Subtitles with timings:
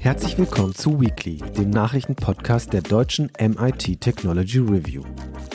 [0.00, 5.04] Herzlich willkommen zu Weekly, dem Nachrichtenpodcast der deutschen MIT Technology Review.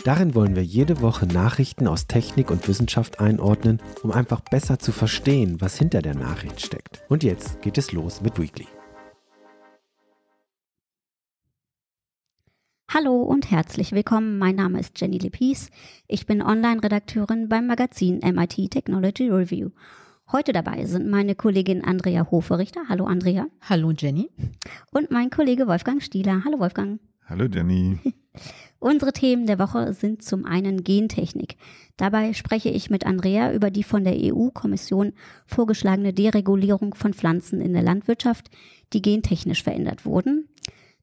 [0.05, 4.93] Darin wollen wir jede Woche Nachrichten aus Technik und Wissenschaft einordnen, um einfach besser zu
[4.93, 7.03] verstehen, was hinter der Nachricht steckt.
[7.09, 8.67] Und jetzt geht es los mit Weekly.
[12.89, 14.37] Hallo und herzlich willkommen.
[14.37, 15.69] Mein Name ist Jenny Lepis.
[16.07, 19.71] Ich bin Online-Redakteurin beim Magazin MIT Technology Review.
[20.31, 22.81] Heute dabei sind meine Kollegin Andrea Hoferichter.
[22.89, 23.47] Hallo Andrea.
[23.61, 24.29] Hallo Jenny.
[24.91, 26.43] Und mein Kollege Wolfgang Stieler.
[26.45, 26.99] Hallo Wolfgang.
[27.25, 27.99] Hallo Jenny.
[28.79, 31.57] Unsere Themen der Woche sind zum einen Gentechnik.
[31.97, 35.13] Dabei spreche ich mit Andrea über die von der EU-Kommission
[35.45, 38.49] vorgeschlagene Deregulierung von Pflanzen in der Landwirtschaft,
[38.91, 40.49] die gentechnisch verändert wurden.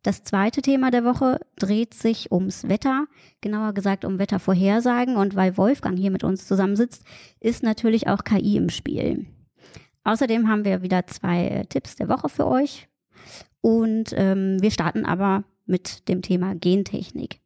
[0.03, 3.07] Das zweite Thema der Woche dreht sich ums Wetter,
[3.43, 5.17] genauer gesagt um Wettervorhersagen.
[5.17, 7.05] Und weil Wolfgang hier mit uns zusammensitzt,
[7.39, 9.27] ist natürlich auch KI im Spiel.
[10.05, 12.89] Außerdem haben wir wieder zwei äh, Tipps der Woche für euch.
[13.61, 17.40] Und ähm, wir starten aber mit dem Thema Gentechnik.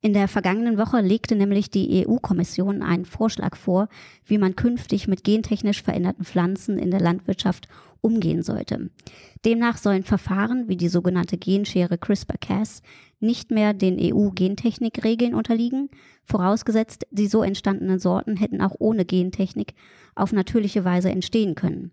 [0.00, 3.88] In der vergangenen Woche legte nämlich die EU-Kommission einen Vorschlag vor,
[4.24, 7.66] wie man künftig mit gentechnisch veränderten Pflanzen in der Landwirtschaft
[8.00, 8.90] umgehen sollte.
[9.44, 12.82] Demnach sollen Verfahren wie die sogenannte Genschere CRISPR-Cas
[13.18, 15.90] nicht mehr den EU-Gentechnik-Regeln unterliegen,
[16.22, 19.74] vorausgesetzt, die so entstandenen Sorten hätten auch ohne Gentechnik
[20.14, 21.90] auf natürliche Weise entstehen können.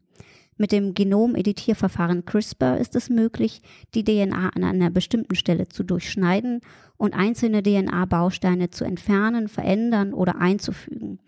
[0.58, 3.62] Mit dem Genomeditierverfahren CRISPR ist es möglich,
[3.94, 6.62] die DNA an einer bestimmten Stelle zu durchschneiden
[6.96, 11.20] und einzelne DNA-Bausteine zu entfernen, verändern oder einzufügen.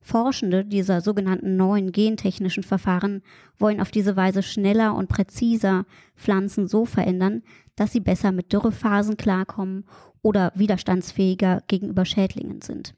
[0.00, 3.22] Forschende dieser sogenannten neuen gentechnischen Verfahren
[3.58, 5.84] wollen auf diese Weise schneller und präziser
[6.16, 7.42] Pflanzen so verändern,
[7.76, 9.84] dass sie besser mit Dürrephasen klarkommen
[10.22, 12.94] oder widerstandsfähiger gegenüber Schädlingen sind.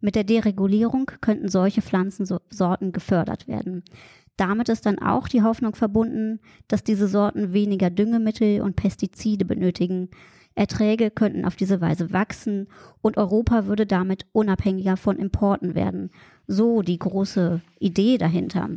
[0.00, 3.82] Mit der Deregulierung könnten solche Pflanzensorten gefördert werden.
[4.36, 10.10] Damit ist dann auch die Hoffnung verbunden, dass diese Sorten weniger Düngemittel und Pestizide benötigen.
[10.56, 12.68] Erträge könnten auf diese Weise wachsen
[13.00, 16.10] und Europa würde damit unabhängiger von Importen werden.
[16.46, 18.70] So die große Idee dahinter.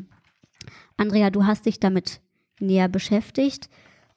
[0.98, 2.22] Andrea, du hast dich damit
[2.60, 3.70] näher beschäftigt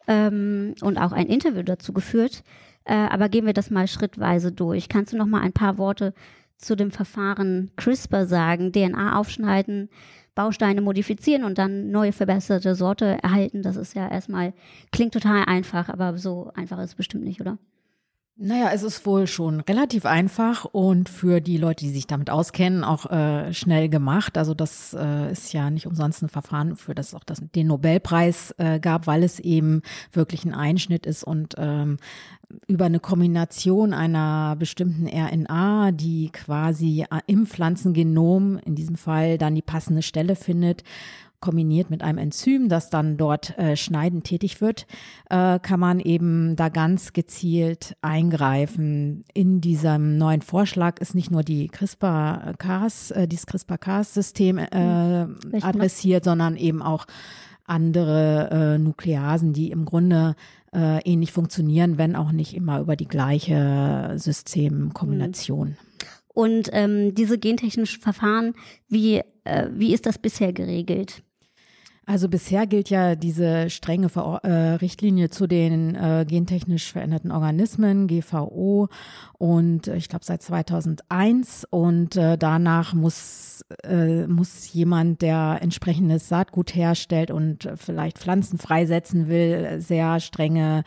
[0.07, 2.43] ähm, und auch ein Interview dazu geführt.
[2.85, 4.89] Äh, aber gehen wir das mal schrittweise durch.
[4.89, 6.15] Kannst du noch mal ein paar Worte
[6.61, 8.73] zu dem Verfahren CRISPR sagen?
[8.73, 9.89] DNA aufschneiden,
[10.35, 13.63] Bausteine modifizieren und dann neue verbesserte Sorte erhalten.
[13.63, 14.53] Das ist ja erstmal,
[14.93, 17.59] klingt total einfach, aber so einfach ist es bestimmt nicht, oder?
[18.43, 22.85] Naja, es ist wohl schon relativ einfach und für die Leute, die sich damit auskennen,
[22.85, 24.39] auch äh, schnell gemacht.
[24.39, 28.55] Also das äh, ist ja nicht umsonst ein Verfahren, für das auch das, den Nobelpreis
[28.57, 31.99] äh, gab, weil es eben wirklich ein Einschnitt ist und ähm,
[32.67, 39.55] über eine Kombination einer bestimmten RNA, die quasi äh, im Pflanzengenom in diesem Fall dann
[39.55, 40.83] die passende Stelle findet
[41.41, 44.87] kombiniert mit einem Enzym, das dann dort äh, schneidend tätig wird,
[45.31, 49.25] äh, kann man eben da ganz gezielt eingreifen.
[49.33, 55.39] In diesem neuen Vorschlag ist nicht nur die CRISPR-Cas, äh, dieses CRISPR-Cas-System äh, mhm.
[55.63, 57.07] adressiert, sondern eben auch
[57.65, 60.35] andere äh, Nukleasen, die im Grunde
[60.75, 65.69] äh, ähnlich funktionieren, wenn auch nicht immer über die gleiche Systemkombination.
[65.69, 65.77] Mhm.
[66.33, 68.55] Und ähm, diese gentechnischen Verfahren,
[68.89, 71.23] wie, äh, wie ist das bisher geregelt?
[72.11, 78.09] Also bisher gilt ja diese strenge Ver äh, Richtlinie zu den äh, gentechnisch veränderten Organismen,
[78.09, 78.89] GVO,
[79.39, 81.69] und ich glaube seit 2001.
[81.71, 89.29] Und äh, danach muss, äh, muss jemand, der entsprechendes Saatgut herstellt und vielleicht Pflanzen freisetzen
[89.29, 90.83] will, sehr strenge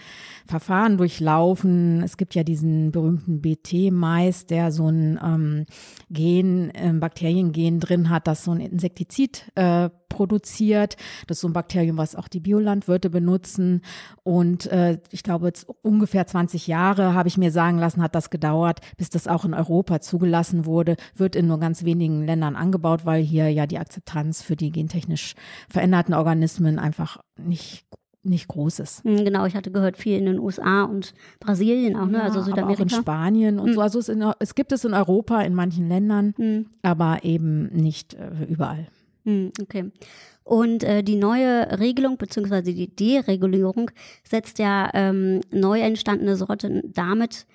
[0.45, 2.03] Verfahren durchlaufen.
[2.03, 5.66] Es gibt ja diesen berühmten BT-Mais, der so ein ähm,
[6.12, 10.95] Gen, äh, Bakteriengen drin hat, das so ein Insektizid äh, produziert.
[11.28, 13.81] Das ist so ein Bakterium, was auch die Biolandwirte benutzen.
[14.24, 18.29] Und äh, ich glaube, jetzt ungefähr 20 Jahre habe ich mir sagen lassen, hat das
[18.29, 20.96] gedauert, bis das auch in Europa zugelassen wurde.
[21.16, 25.35] Wird in nur ganz wenigen Ländern angebaut, weil hier ja die Akzeptanz für die gentechnisch
[25.69, 27.86] veränderten Organismen einfach nicht
[28.24, 29.04] nicht groß ist.
[29.04, 32.24] Hm, genau, ich hatte gehört, viel in den USA und Brasilien auch, ne?
[32.24, 32.63] also Südamerika.
[32.63, 33.74] Aber auch in Spanien und mhm.
[33.74, 33.81] so.
[33.81, 36.68] Also es, in, es, gibt es in Europa, in manchen Ländern, mhm.
[36.81, 38.88] aber eben nicht äh, überall.
[39.25, 39.91] Hm, okay.
[40.43, 43.91] Und äh, die neue Regelung beziehungsweise die Deregulierung
[44.23, 47.45] setzt ja ähm, neu entstandene Sorten damit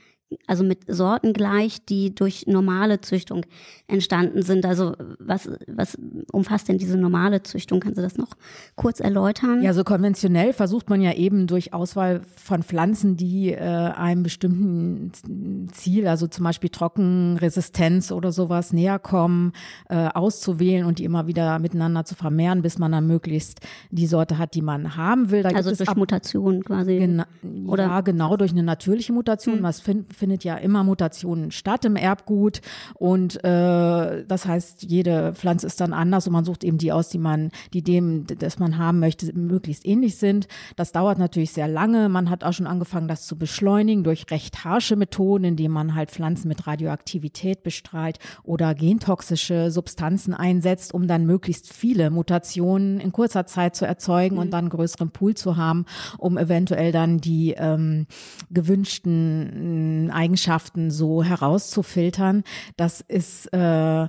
[0.47, 3.47] also mit Sorten gleich, die durch normale Züchtung
[3.87, 4.67] entstanden sind.
[4.67, 5.97] Also was, was
[6.33, 7.81] umfasst denn diese normale Züchtung?
[7.81, 8.31] Kannst du das noch
[8.77, 9.63] kurz erläutern?
[9.63, 15.69] Ja, so konventionell versucht man ja eben durch Auswahl von Pflanzen, die äh, einem bestimmten
[15.73, 19.53] Ziel, also zum Beispiel Trockenresistenz oder sowas näher kommen,
[19.89, 23.61] äh, auszuwählen und die immer wieder miteinander zu vermehren, bis man dann möglichst
[23.91, 25.43] die Sorte hat, die man haben will.
[25.43, 26.99] Da also durch Mutation quasi.
[26.99, 27.27] Gena
[27.67, 27.85] oder?
[27.85, 29.57] Ja, genau, durch eine natürliche Mutation.
[29.57, 29.63] Hm.
[29.63, 32.61] Was find, findet ja immer Mutationen statt im Erbgut
[32.95, 37.09] und äh, das heißt, jede Pflanze ist dann anders und man sucht eben die aus,
[37.09, 40.49] die man, die dem, das man haben möchte, möglichst ähnlich sind.
[40.77, 42.09] Das dauert natürlich sehr lange.
[42.09, 46.11] Man hat auch schon angefangen, das zu beschleunigen durch recht harsche Methoden, indem man halt
[46.11, 53.47] Pflanzen mit Radioaktivität bestrahlt oder gentoxische Substanzen einsetzt, um dann möglichst viele Mutationen in kurzer
[53.47, 54.41] Zeit zu erzeugen mhm.
[54.43, 55.87] und dann einen größeren Pool zu haben,
[56.19, 58.07] um eventuell dann die ähm,
[58.51, 62.45] gewünschten Eigenschaften so herauszufiltern.
[62.77, 64.09] Das ist äh,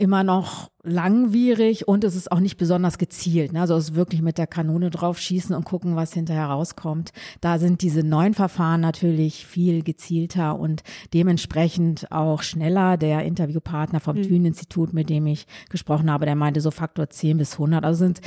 [0.00, 3.52] immer noch langwierig und es ist auch nicht besonders gezielt.
[3.52, 3.60] Ne?
[3.60, 7.12] Also es ist wirklich mit der Kanone drauf schießen und gucken, was hinterher rauskommt.
[7.42, 10.82] Da sind diese neuen Verfahren natürlich viel gezielter und
[11.12, 12.96] dementsprechend auch schneller.
[12.96, 14.22] Der Interviewpartner vom mhm.
[14.22, 17.84] Thün-Institut, mit dem ich gesprochen habe, der meinte so Faktor 10 bis 100.
[17.84, 18.22] Also sind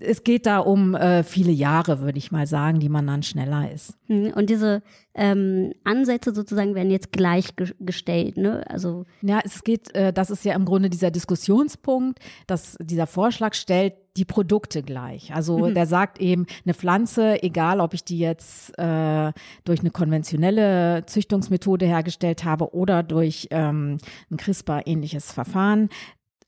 [0.00, 3.70] es geht da um äh, viele Jahre, würde ich mal sagen, die man dann schneller
[3.72, 3.96] ist.
[4.06, 4.82] Hm, und diese
[5.14, 8.62] ähm, Ansätze sozusagen werden jetzt gleichgestellt, ne?
[8.68, 13.54] Also ja, es geht, äh, das ist ja im Grunde dieser Diskussionspunkt, dass dieser Vorschlag
[13.54, 15.34] stellt die Produkte gleich.
[15.34, 15.74] Also mhm.
[15.74, 19.32] der sagt eben, eine Pflanze, egal ob ich die jetzt äh,
[19.64, 23.98] durch eine konventionelle Züchtungsmethode hergestellt habe oder durch ähm,
[24.30, 25.90] ein CRISPR-ähnliches Verfahren,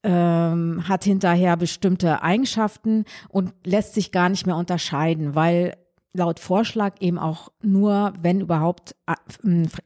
[0.03, 5.75] ähm, hat hinterher bestimmte Eigenschaften und lässt sich gar nicht mehr unterscheiden, weil
[6.15, 8.97] laut Vorschlag eben auch nur, wenn überhaupt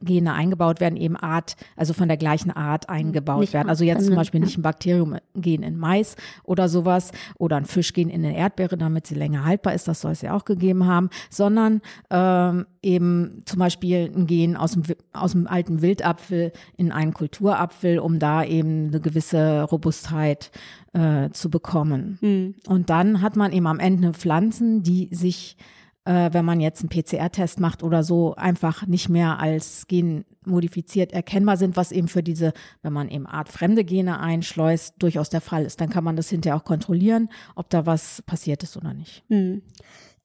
[0.01, 3.69] Gene eingebaut werden, eben Art, also von der gleichen Art eingebaut nicht werden.
[3.69, 8.25] Also jetzt zum Beispiel nicht ein Bakterium-Gen in Mais oder sowas oder ein Fischgen in
[8.25, 11.81] eine Erdbeere, damit sie länger haltbar ist, das soll es ja auch gegeben haben, sondern
[12.09, 17.99] ähm, eben zum Beispiel ein Gen aus dem, aus dem alten Wildapfel in einen Kulturapfel,
[17.99, 20.51] um da eben eine gewisse Robustheit
[20.93, 22.17] äh, zu bekommen.
[22.21, 22.55] Mhm.
[22.67, 25.57] Und dann hat man eben am Ende Pflanzen, die sich
[26.05, 31.57] äh, wenn man jetzt einen PCR-Test macht oder so, einfach nicht mehr als genmodifiziert erkennbar
[31.57, 35.79] sind, was eben für diese, wenn man eben artfremde Gene einschleust, durchaus der Fall ist.
[35.79, 39.23] Dann kann man das hinterher auch kontrollieren, ob da was passiert ist oder nicht.
[39.29, 39.61] Hm.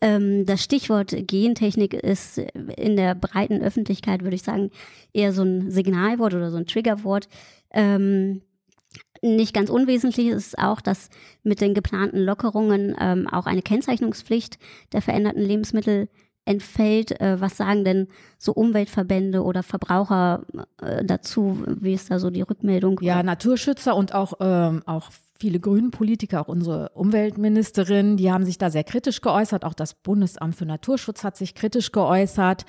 [0.01, 4.71] Ähm, das Stichwort Gentechnik ist in der breiten Öffentlichkeit, würde ich sagen,
[5.13, 7.29] eher so ein Signalwort oder so ein Triggerwort.
[7.71, 8.43] Ähm,
[9.23, 11.11] nicht ganz unwesentlich ist auch, dass
[11.43, 14.59] mit den geplanten Lockerungen ähm, auch eine Kennzeichnungspflicht
[14.93, 16.09] der veränderten Lebensmittel
[16.45, 17.21] entfällt.
[17.21, 20.43] Äh, was sagen denn so Umweltverbände oder Verbraucher
[20.81, 21.63] äh, dazu?
[21.67, 22.99] Wie ist da so die Rückmeldung?
[23.03, 28.59] Ja, Naturschützer und auch, ähm, auch viele grünen Politiker, auch unsere Umweltministerin, die haben sich
[28.59, 29.65] da sehr kritisch geäußert.
[29.65, 32.65] Auch das Bundesamt für Naturschutz hat sich kritisch geäußert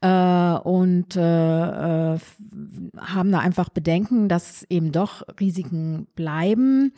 [0.00, 2.18] äh, und äh, äh,
[2.98, 6.92] haben da einfach Bedenken, dass eben doch Risiken bleiben.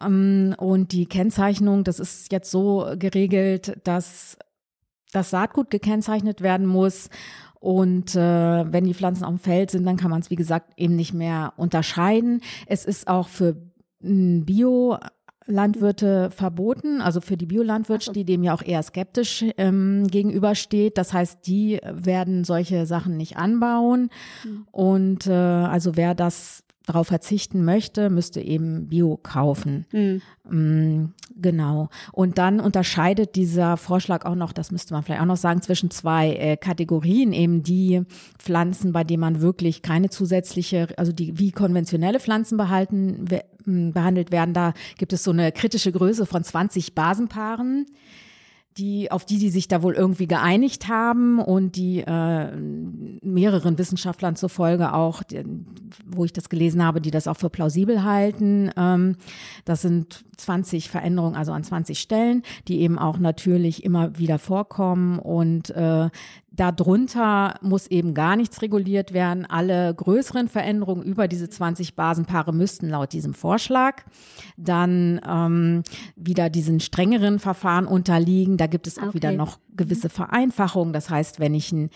[0.00, 4.36] Ähm, und die Kennzeichnung, das ist jetzt so geregelt, dass
[5.12, 7.08] das Saatgut gekennzeichnet werden muss.
[7.60, 10.74] Und äh, wenn die Pflanzen auf dem Feld sind, dann kann man es, wie gesagt,
[10.76, 12.42] eben nicht mehr unterscheiden.
[12.66, 13.56] Es ist auch für
[14.44, 14.98] Bio
[15.46, 20.96] Landwirte verboten, also für die Biolandwirtschaft, die dem ja auch eher skeptisch ähm, gegenübersteht.
[20.96, 24.08] Das heißt, die werden solche Sachen nicht anbauen.
[24.44, 24.66] Mhm.
[24.72, 29.86] Und äh, also wer das darauf verzichten möchte, müsste eben Bio kaufen.
[29.92, 30.22] Mhm.
[30.48, 31.88] Mm, genau.
[32.12, 35.90] Und dann unterscheidet dieser Vorschlag auch noch, das müsste man vielleicht auch noch sagen, zwischen
[35.90, 38.02] zwei äh, Kategorien, eben die
[38.38, 43.26] Pflanzen, bei denen man wirklich keine zusätzliche, also die wie konventionelle Pflanzen behalten,
[43.64, 44.52] behandelt werden.
[44.52, 47.86] Da gibt es so eine kritische Größe von 20 Basenpaaren
[48.76, 52.50] die, auf die die sich da wohl irgendwie geeinigt haben und die äh,
[53.22, 55.44] mehreren Wissenschaftlern zufolge auch, die,
[56.06, 58.70] wo ich das gelesen habe, die das auch für plausibel halten.
[58.76, 59.16] Ähm,
[59.64, 65.18] das sind 20 Veränderungen, also an 20 Stellen, die eben auch natürlich immer wieder vorkommen
[65.20, 66.10] und äh,
[66.56, 69.44] Darunter muss eben gar nichts reguliert werden.
[69.44, 74.02] Alle größeren Veränderungen über diese 20 Basenpaare müssten laut diesem Vorschlag
[74.56, 75.82] dann ähm,
[76.16, 78.56] wieder diesen strengeren Verfahren unterliegen.
[78.56, 79.14] Da gibt es auch okay.
[79.14, 80.92] wieder noch gewisse Vereinfachung.
[80.92, 81.90] Das heißt, wenn ich ein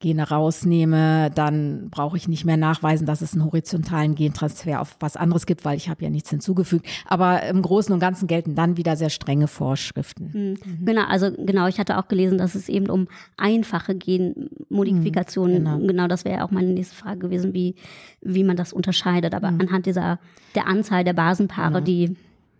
[0.00, 5.16] Gene rausnehme, dann brauche ich nicht mehr nachweisen, dass es einen horizontalen Gentransfer auf was
[5.16, 6.86] anderes gibt, weil ich habe ja nichts hinzugefügt.
[7.06, 10.30] Aber im Großen und Ganzen gelten dann wieder sehr strenge Vorschriften.
[10.32, 10.80] Mhm.
[10.80, 10.84] Mhm.
[10.84, 15.86] Genau, also genau, ich hatte auch gelesen, dass es eben um einfache Genmodifikationen, mhm, genau.
[15.86, 16.06] genau.
[16.08, 17.74] das wäre auch meine nächste Frage gewesen, wie,
[18.20, 19.34] wie man das unterscheidet.
[19.34, 19.62] Aber mhm.
[19.62, 20.18] anhand dieser
[20.54, 21.84] der Anzahl der Basenpaare, genau.
[21.84, 22.16] die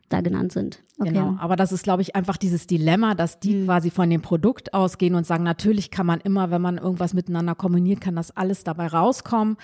[0.09, 0.81] da genannt sind.
[0.99, 1.11] Okay.
[1.11, 3.65] Genau, aber das ist, glaube ich, einfach dieses Dilemma, dass die mhm.
[3.67, 7.55] quasi von dem Produkt ausgehen und sagen, natürlich kann man immer, wenn man irgendwas miteinander
[7.55, 9.57] kombiniert, kann das alles dabei rauskommen.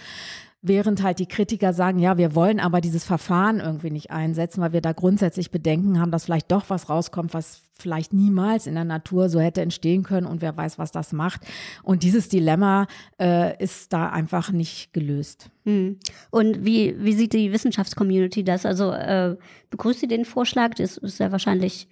[0.62, 4.72] Während halt die Kritiker sagen, ja, wir wollen aber dieses Verfahren irgendwie nicht einsetzen, weil
[4.72, 8.84] wir da grundsätzlich Bedenken haben, dass vielleicht doch was rauskommt, was vielleicht niemals in der
[8.84, 11.42] Natur so hätte entstehen können und wer weiß, was das macht.
[11.82, 12.86] Und dieses Dilemma
[13.20, 15.50] äh, ist da einfach nicht gelöst.
[15.64, 15.98] Hm.
[16.30, 18.66] Und wie, wie sieht die Wissenschaftscommunity das?
[18.66, 19.36] Also äh,
[19.70, 20.74] begrüßt sie den Vorschlag?
[20.74, 21.88] Das ist ja wahrscheinlich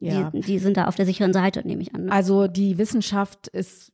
[0.00, 0.30] ja.
[0.30, 2.06] Die, die, sind da auf der sicheren Seite, nehme ich an.
[2.06, 2.12] Ne?
[2.12, 3.92] Also die Wissenschaft ist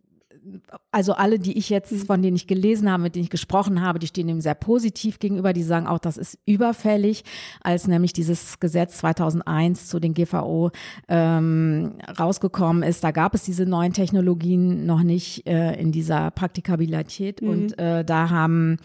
[0.91, 2.07] also alle, die ich jetzt, mhm.
[2.07, 5.19] von denen ich gelesen habe, mit denen ich gesprochen habe, die stehen dem sehr positiv
[5.19, 5.53] gegenüber.
[5.53, 7.25] Die sagen auch, das ist überfällig,
[7.61, 10.71] als nämlich dieses Gesetz 2001 zu den GVO
[11.09, 13.05] ähm, rausgekommen ist.
[13.05, 17.49] Da gab es diese neuen Technologien noch nicht äh, in dieser Praktikabilität mhm.
[17.49, 18.79] und äh, da haben,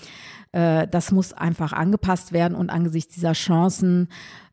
[0.55, 4.07] äh, das muss einfach angepasst werden und angesichts dieser Chancen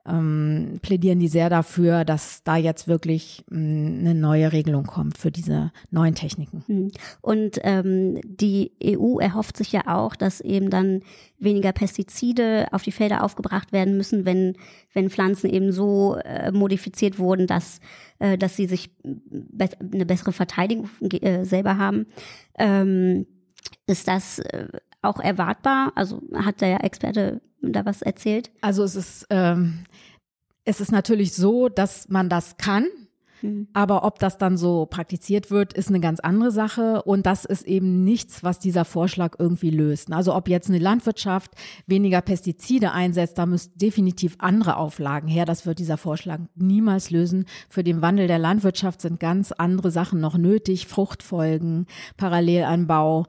[0.04, 5.30] ähm, plädieren die sehr dafür, dass da jetzt wirklich mm, eine neue Regelung kommt für
[5.30, 6.64] diese neuen Techniken.
[6.66, 6.90] Hm.
[7.20, 11.02] Und ähm, die EU erhofft sich ja auch, dass eben dann
[11.38, 14.56] weniger Pestizide auf die Felder aufgebracht werden müssen, wenn,
[14.92, 17.78] wenn Pflanzen eben so äh, modifiziert wurden, dass,
[18.18, 22.06] äh, dass sie sich be eine bessere Verteidigung äh, selber haben.
[22.58, 23.26] Ähm,
[23.86, 24.66] ist das äh,
[25.02, 25.92] auch erwartbar?
[25.94, 28.50] Also hat der Experte da was erzählt?
[28.60, 29.84] Also es ist, ähm,
[30.64, 32.86] es ist natürlich so, dass man das kann.
[33.42, 33.68] Mhm.
[33.72, 37.02] Aber ob das dann so praktiziert wird, ist eine ganz andere Sache.
[37.02, 40.12] Und das ist eben nichts, was dieser Vorschlag irgendwie löst.
[40.12, 41.52] Also ob jetzt eine Landwirtschaft
[41.86, 45.44] weniger Pestizide einsetzt, da müssen definitiv andere Auflagen her.
[45.44, 47.46] Das wird dieser Vorschlag niemals lösen.
[47.68, 50.86] Für den Wandel der Landwirtschaft sind ganz andere Sachen noch nötig.
[50.86, 53.26] Fruchtfolgen, Parallelanbau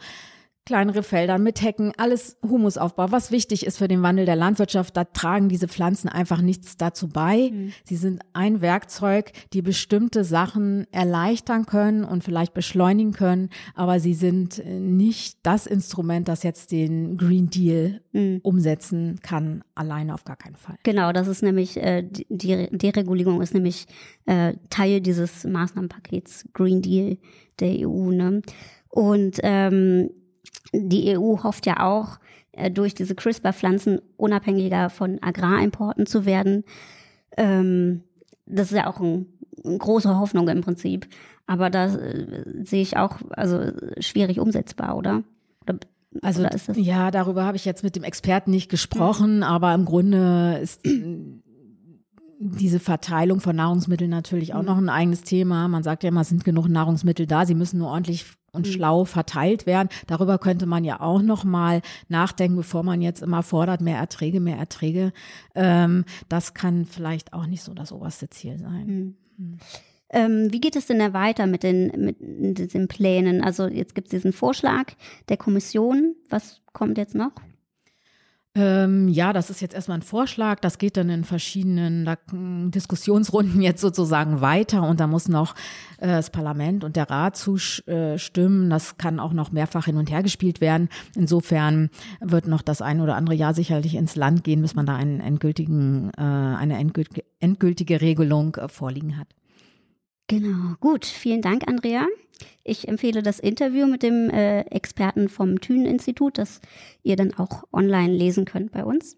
[0.66, 4.96] kleinere Felder mit Hecken, alles Humusaufbau, was wichtig ist für den Wandel der Landwirtschaft.
[4.96, 7.52] Da tragen diese Pflanzen einfach nichts dazu bei.
[7.52, 7.74] Mhm.
[7.84, 14.14] Sie sind ein Werkzeug, die bestimmte Sachen erleichtern können und vielleicht beschleunigen können, aber sie
[14.14, 18.40] sind nicht das Instrument, das jetzt den Green Deal mhm.
[18.44, 20.78] umsetzen kann, alleine auf gar keinen Fall.
[20.84, 23.86] Genau, das ist nämlich, äh, die Deregulierung ist nämlich
[24.26, 27.18] äh, Teil dieses Maßnahmenpakets Green Deal
[27.60, 28.12] der EU.
[28.12, 28.42] Ne?
[28.90, 30.10] Und ähm,
[30.74, 32.20] die EU hofft ja auch,
[32.52, 36.64] äh, durch diese CRISPR-Pflanzen unabhängiger von Agrarimporten zu werden.
[37.38, 38.04] Ähm,
[38.46, 39.28] das ist ja auch ein,
[39.64, 41.08] eine große Hoffnung im Prinzip.
[41.46, 45.24] Aber da äh, sehe ich auch, also schwierig umsetzbar, oder?
[45.64, 45.80] oder
[46.22, 46.46] also
[46.76, 49.44] ja, darüber habe ich jetzt mit dem Experten nicht gesprochen, mhm.
[49.44, 50.82] aber im Grunde ist
[52.40, 54.68] diese Verteilung von Nahrungsmitteln natürlich auch mhm.
[54.68, 55.68] noch ein eigenes Thema.
[55.68, 58.72] Man sagt ja immer, es sind genug Nahrungsmittel da, sie müssen nur ordentlich und mhm.
[58.72, 59.90] schlau verteilt werden.
[60.08, 64.40] Darüber könnte man ja auch noch mal nachdenken, bevor man jetzt immer fordert, mehr Erträge,
[64.40, 65.12] mehr Erträge.
[65.56, 68.86] Ähm, das kann vielleicht auch nicht so das oberste Ziel sein.
[68.86, 69.46] Mhm.
[69.46, 69.58] mhm.
[70.16, 73.44] Ähm, wie geht es denn da weiter mit den, mit den Plänen?
[73.44, 74.94] Also jetzt gibt es diesen Vorschlag
[75.28, 76.16] der Kommission.
[76.30, 77.32] Was kommt jetzt noch?
[78.56, 80.60] Ähm, ja, das ist jetzt erstmal ein Vorschlag.
[80.60, 85.56] Das geht dann in verschiedenen da, Diskussionsrunden jetzt sozusagen weiter und da muss noch
[85.98, 88.70] äh, das Parlament und der Rat zustimmen.
[88.70, 90.90] Das kann auch noch mehrfach hin und her gespielt werden.
[91.16, 91.90] Insofern
[92.22, 95.20] wird noch das ein oder andere Jahr sicherlich ins Land gehen, bis man da einen
[95.20, 99.30] endgültigen, äh, eine endgültige, endgültige Regelung äh, vorliegen hat.
[100.28, 101.06] Genau, gut.
[101.06, 102.08] Vielen Dank, Andrea.
[102.64, 106.62] Ich empfehle das Interview mit dem äh, Experten vom Thünen-Institut, das
[107.04, 109.18] ihr dann auch online lesen könnt bei uns.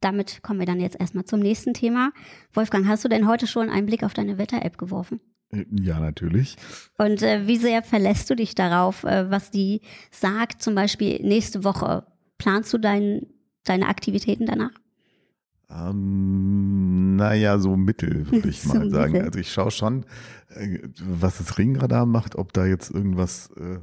[0.00, 2.12] Damit kommen wir dann jetzt erstmal zum nächsten Thema.
[2.54, 5.20] Wolfgang, hast du denn heute schon einen Blick auf deine Wetter-App geworfen?
[5.52, 6.56] Äh, ja, natürlich.
[6.96, 11.64] Und äh, wie sehr verlässt du dich darauf, äh, was die sagt, zum Beispiel nächste
[11.64, 12.06] Woche?
[12.38, 13.26] Planst du dein,
[13.64, 14.72] deine Aktivitäten danach?
[15.72, 19.22] Ähm, naja, so mittel, würde ich mal sagen.
[19.22, 20.04] Also ich schaue schon,
[20.54, 23.78] äh, was das Ringradar macht, ob da jetzt irgendwas äh,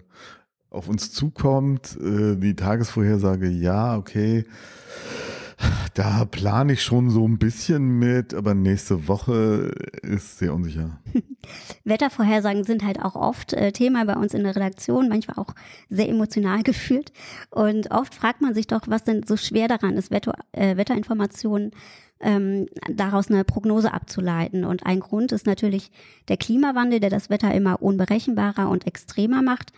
[0.69, 1.97] auf uns zukommt.
[2.01, 4.45] Äh, die Tagesvorhersage, ja, okay.
[5.93, 10.99] Da plane ich schon so ein bisschen mit, aber nächste Woche ist sehr unsicher.
[11.83, 15.53] Wettervorhersagen sind halt auch oft äh, Thema bei uns in der Redaktion, manchmal auch
[15.89, 17.11] sehr emotional geführt.
[17.49, 21.71] Und oft fragt man sich doch, was denn so schwer daran ist, Wetter, äh, Wetterinformationen
[22.19, 24.65] ähm, daraus eine Prognose abzuleiten.
[24.65, 25.91] Und ein Grund ist natürlich
[26.27, 29.71] der Klimawandel, der das Wetter immer unberechenbarer und extremer macht.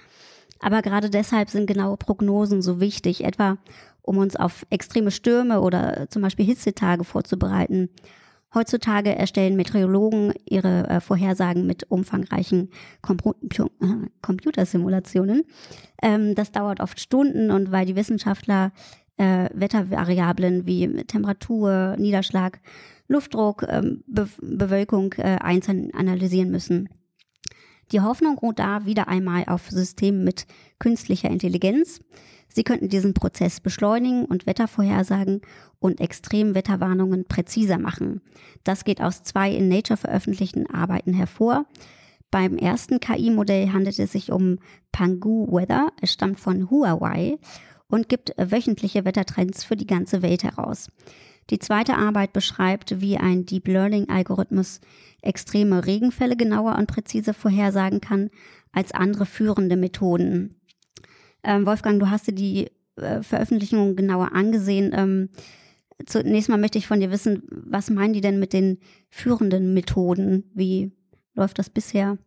[0.62, 3.58] Aber gerade deshalb sind genaue Prognosen so wichtig, etwa
[4.10, 7.90] um uns auf extreme Stürme oder zum Beispiel Hitzetage vorzubereiten.
[8.56, 12.72] Heutzutage erstellen Meteorologen ihre äh, Vorhersagen mit umfangreichen
[13.04, 13.36] Compu
[14.24, 15.44] Computersimulationen.
[16.02, 18.72] Ähm, das dauert oft Stunden und weil die Wissenschaftler
[19.18, 22.60] äh, Wettervariablen wie Temperatur, Niederschlag,
[23.08, 26.90] Luftdruck, ähm, Be Bewölkung äh, einzeln analysieren müssen.
[27.92, 30.48] Die Hoffnung ruht da wieder einmal auf Systemen mit
[30.80, 32.02] künstlicher Intelligenz.
[32.50, 35.42] Sie könnten diesen Prozess beschleunigen und Wettervorhersagen
[35.80, 38.22] und Extremwetterwarnungen präziser machen.
[38.64, 41.66] Das geht aus zwei in Nature veröffentlichten Arbeiten hervor.
[42.32, 44.58] Beim ersten KI-Modell handelt es sich um
[44.92, 45.92] Pangu Weather.
[46.02, 47.38] Es stammt von Huawei
[47.88, 50.90] und gibt wöchentliche Wettertrends für die ganze Welt heraus.
[51.50, 54.82] Die zweite Arbeit beschreibt, wie ein Deep Learning-Algorithmus
[55.22, 58.30] extreme Regenfälle genauer und präziser vorhersagen kann
[58.72, 60.59] als andere führende Methoden.
[61.44, 64.92] Ähm, Wolfgang, du hast dir die äh, Veröffentlichung genauer angesehen.
[64.94, 65.30] Ähm,
[66.06, 68.80] zunächst mal möchte ich von dir wissen, was meinen die denn mit den
[69.10, 70.44] führenden Methoden?
[70.54, 70.92] Wie
[71.34, 72.18] läuft das bisher?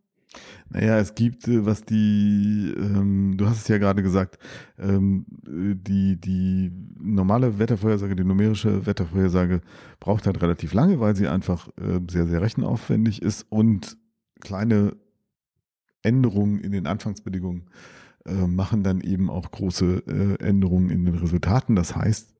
[0.71, 4.39] Naja, es gibt, äh, was die, ähm, du hast es ja gerade gesagt,
[4.79, 9.61] ähm, die, die normale Wettervorhersage, die numerische Wettervorhersage
[10.01, 13.99] braucht halt relativ lange, weil sie einfach äh, sehr, sehr rechenaufwendig ist und
[14.41, 14.97] kleine
[16.03, 17.69] Änderungen in den Anfangsbedingungen
[18.27, 21.77] äh, machen dann eben auch große äh, Änderungen in den Resultaten.
[21.77, 22.33] Das heißt,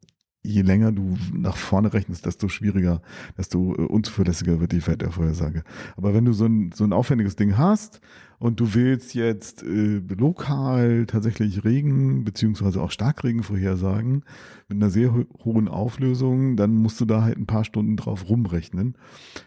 [0.45, 3.01] je länger du nach vorne rechnest, desto schwieriger,
[3.37, 5.63] desto äh, unzuverlässiger wird die Wettervorhersage.
[5.97, 8.01] Aber wenn du so ein, so ein aufwendiges Ding hast
[8.43, 14.25] und du willst jetzt äh, lokal tatsächlich Regen beziehungsweise auch Starkregen vorhersagen
[14.69, 18.29] mit einer sehr ho hohen Auflösung, dann musst du da halt ein paar Stunden drauf
[18.29, 18.97] rumrechnen.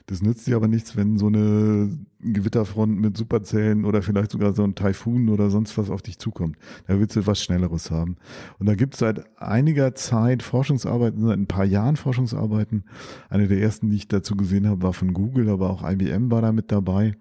[0.06, 4.64] Das nützt dir aber nichts, wenn so eine Gewitterfront mit Superzellen oder vielleicht sogar so
[4.64, 6.58] ein Taifun oder sonst was auf dich zukommt.
[6.88, 8.16] Da willst du was Schnelleres haben.
[8.60, 12.86] Und da gibt es seit einiger Zeit Forschungsarbeiten, seit ein paar Jahren Forschungsarbeiten.
[13.30, 16.42] Eine der ersten, die ich dazu gesehen habe, war von Google, aber auch IBM war
[16.42, 17.16] da mit dabei.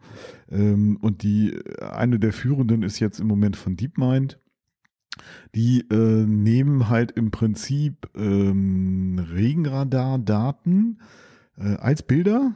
[0.51, 4.41] Ähm, und die eine der führenden ist jetzt im Moment von DeepMind.
[5.55, 10.99] Die äh, nehmen halt im Prinzip ähm, Regenradar-Daten
[11.57, 12.55] äh, als Bilder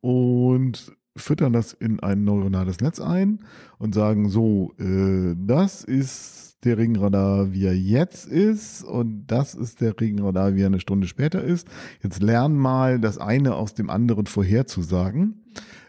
[0.00, 3.40] und füttern das in ein neuronales Netz ein
[3.78, 9.80] und sagen so, äh, das ist der Regenradar, wie er jetzt ist und das ist
[9.80, 11.68] der Regenradar, wie er eine Stunde später ist.
[12.02, 15.44] Jetzt lern mal das eine aus dem anderen vorherzusagen.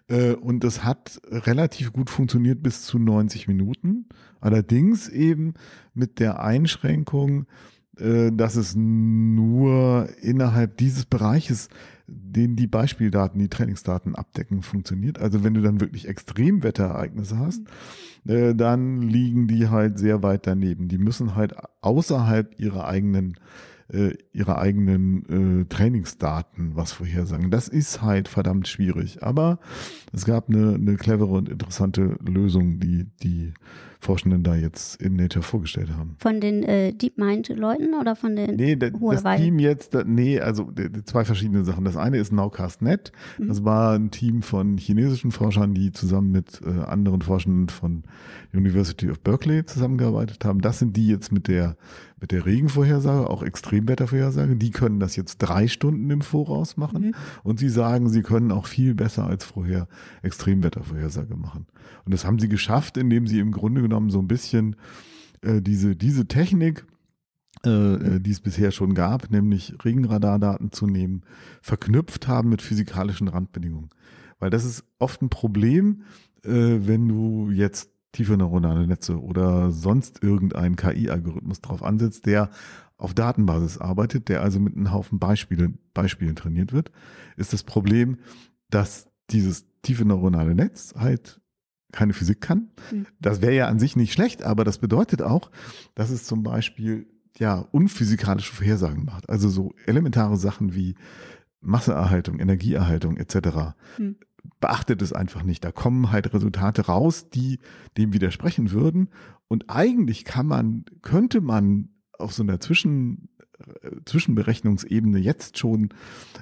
[0.10, 4.08] Äh, und das hat relativ gut funktioniert bis zu 90 Minuten.
[4.42, 5.54] Allerdings eben
[5.94, 7.46] mit der Einschränkung,
[7.98, 11.70] äh, dass es nur innerhalb dieses Bereiches,
[12.08, 15.20] den die Beispieldaten, die Trainingsdaten abdecken, funktioniert.
[15.20, 17.62] Also wenn du dann wirklich Extremwetterereignisse hast,
[18.26, 20.88] äh, dann liegen die halt sehr weit daneben.
[20.88, 23.38] Die müssen halt außerhalb ihrer eigenen
[23.92, 27.52] äh, ihre eigenen äh, Trainingsdaten was vorhersagen.
[27.52, 29.24] Das ist halt verdammt schwierig.
[29.24, 29.60] Aber
[30.14, 33.54] es gab eine, eine clevere und interessante Lösung, die die
[34.02, 36.16] Forschenden da jetzt in Nature vorgestellt haben.
[36.20, 40.72] Von den äh, DeepMind-Leuten oder von den Nee, da, das Team jetzt, da, nee, also
[41.04, 41.84] zwei verschiedene Sachen.
[41.84, 43.12] Das eine ist Nowcast.net.
[43.38, 43.48] Mhm.
[43.50, 48.04] Das war ein Team von chinesischen Forschern, die zusammen mit äh, anderen Forschenden von
[48.54, 50.62] University of Berkeley zusammengearbeitet haben.
[50.62, 51.76] Das sind die jetzt mit der
[52.22, 54.56] mit der Regenvorhersage, auch Extremwettervorhersage.
[54.56, 57.08] Die können das jetzt drei Stunden im Voraus machen.
[57.08, 57.16] Mhm.
[57.44, 59.88] Und sie sagen, sie können auch viel besser als vorher
[60.22, 61.66] Extremwettervorhersage machen.
[62.06, 64.76] Und das haben sie geschafft, indem sie im Grunde genommen so ein bisschen
[65.42, 66.86] äh, diese, diese Technik,
[67.66, 71.24] äh, äh, die es bisher schon gab, nämlich Regenradardaten zu nehmen,
[71.62, 73.90] verknüpft haben mit physikalischen Randbedingungen.
[74.40, 76.04] Weil das ist oft ein Problem,
[76.44, 82.50] äh, wenn du jetzt tiefe neuronale Netze oder sonst irgendeinen KI-Algorithmus drauf ansetzt, der
[82.98, 86.92] auf Datenbasis arbeitet, der also mit einem Haufen Beispiele, Beispielen trainiert wird,
[87.38, 88.18] ist das Problem,
[88.70, 91.40] dass dieses tiefe neuronale Netz halt
[91.92, 92.70] keine Physik kann.
[92.92, 93.06] Mhm.
[93.20, 95.52] Das wäre ja an sich nicht schlecht, aber das bedeutet auch,
[95.96, 99.30] dass es zum Beispiel ja unphysikalische Vorhersagen macht.
[99.30, 100.96] Also so elementare Sachen wie
[101.62, 103.76] Masseerhaltung, Energieerhaltung etc.
[103.98, 104.18] Mhm.
[104.60, 105.64] Beachtet es einfach nicht.
[105.64, 107.60] Da kommen halt Resultate raus, die
[107.98, 109.10] dem widersprechen würden.
[109.48, 113.30] Und eigentlich kann man, könnte man auf so einer Zwischen
[114.06, 115.90] Zwischenberechnungsebene jetzt schon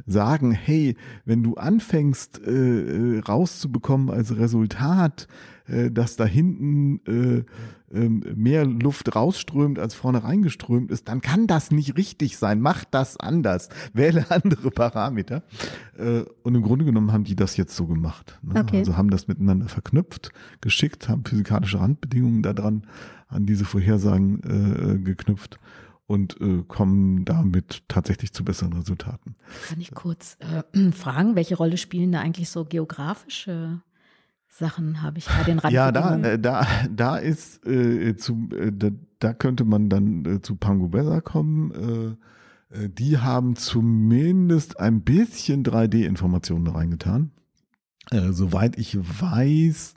[0.06, 5.28] sagen, hey, wenn du anfängst äh, rauszubekommen als Resultat,
[5.68, 7.44] äh, dass da hinten äh,
[7.96, 12.62] äh, mehr Luft rausströmt, als vorne reingeströmt ist, dann kann das nicht richtig sein.
[12.62, 13.70] Mach das anders.
[13.94, 15.44] Wähle andere Parameter.
[15.98, 18.40] Äh, und im Grunde genommen haben die das jetzt so gemacht.
[18.42, 18.62] Ne?
[18.62, 18.80] Okay.
[18.80, 22.84] Also haben das miteinander verknüpft, geschickt, haben physikalische Randbedingungen daran
[23.28, 25.60] an diese Vorhersagen äh, geknüpft
[26.08, 29.36] und äh, kommen damit tatsächlich zu besseren Resultaten.
[29.68, 33.82] Kann ich kurz äh, fragen, welche Rolle spielen da eigentlich so geografische
[34.50, 38.90] Sachen habe ich bei den Ja, da, äh, da, da ist äh, zu, äh, da,
[39.20, 42.18] da könnte man dann äh, zu Pango Besser kommen.
[42.72, 47.32] Äh, äh, die haben zumindest ein bisschen 3D-Informationen reingetan.
[48.10, 49.94] Äh, soweit ich weiß,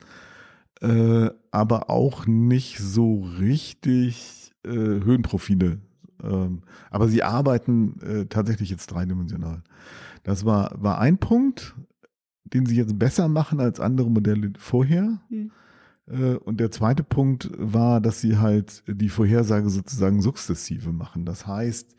[0.83, 5.81] äh, aber auch nicht so richtig äh, Höhenprofile.
[6.23, 9.63] Ähm, aber sie arbeiten äh, tatsächlich jetzt dreidimensional.
[10.23, 11.75] Das war, war ein Punkt,
[12.45, 15.21] den sie jetzt besser machen als andere Modelle vorher.
[15.29, 15.51] Hm.
[16.07, 21.25] Äh, Und der zweite Punkt war, dass sie halt die Vorhersage sozusagen sukzessive machen.
[21.25, 21.95] Das heißt,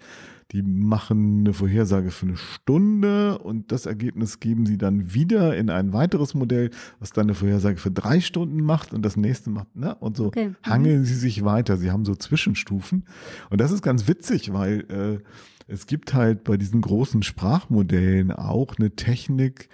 [0.51, 5.69] die machen eine Vorhersage für eine Stunde und das Ergebnis geben sie dann wieder in
[5.69, 9.73] ein weiteres Modell, was dann eine Vorhersage für drei Stunden macht und das nächste macht,
[9.75, 9.95] ne?
[9.95, 10.49] Und so Okay.
[10.49, 10.55] Mhm.
[10.69, 11.77] hangeln sie sich weiter.
[11.77, 13.05] Sie haben so Zwischenstufen.
[13.49, 15.23] Und das ist ganz witzig, weil äh,
[15.71, 19.69] es gibt halt bei diesen großen Sprachmodellen auch eine Technik,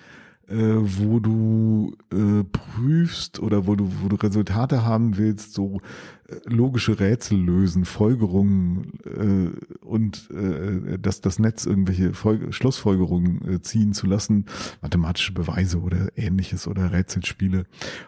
[0.47, 5.81] äh, wo du äh, prüfst oder wo du, wo du Resultate haben willst, so
[6.27, 13.61] äh, logische Rätsel lösen, Folgerungen äh, und äh, dass das Netz irgendwelche Folge, Schlussfolgerungen äh,
[13.61, 14.45] ziehen zu lassen,
[14.81, 17.65] mathematische Beweise oder ähnliches oder Rätselspiele.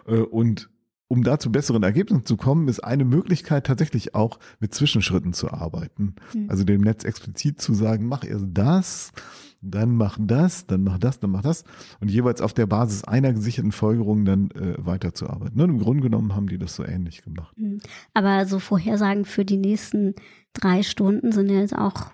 [0.08, 0.70] Äh, und
[1.10, 5.52] um da zu besseren Ergebnissen zu kommen, ist eine Möglichkeit tatsächlich auch mit Zwischenschritten zu
[5.52, 6.16] arbeiten.
[6.32, 6.50] Hm.
[6.50, 9.12] Also dem Netz explizit zu sagen, mach erst das,
[9.60, 11.64] dann mach das, dann mach das, dann mach das
[12.00, 15.60] und jeweils auf der Basis einer gesicherten Folgerung dann äh, weiterzuarbeiten.
[15.60, 17.56] Und Im Grunde genommen haben die das so ähnlich gemacht.
[17.58, 17.80] Hm.
[18.14, 20.14] Aber so Vorhersagen für die nächsten
[20.54, 22.12] drei Stunden sind ja jetzt auch,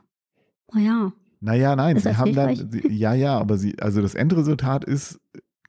[0.73, 5.19] naja, Naja, nein, sie haben dann, sie, ja, ja, aber sie, also das Endresultat ist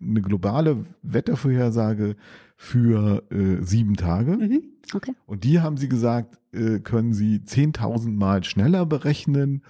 [0.00, 2.16] eine globale Wettervorhersage
[2.56, 4.36] für äh, sieben Tage.
[4.36, 4.62] mhm.
[4.94, 5.12] okay.
[5.26, 9.62] Und die haben sie gesagt, äh, können sie 10.000 Mal schneller berechnen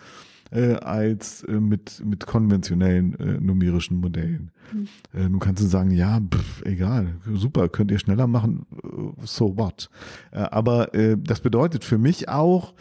[0.53, 4.53] äh, als äh, mit, mit konventionellen äh, numerischen Modellen.
[4.72, 4.88] Mhm.
[5.12, 9.57] Äh, nun kannst du sagen, ja, pff, egal, super, könnt ihr schneller machen, äh, so
[9.59, 9.90] what.
[10.31, 12.75] Äh, aber äh, das bedeutet für mich auch,